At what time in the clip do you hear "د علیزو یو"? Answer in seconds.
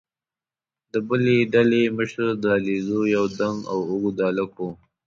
2.41-3.25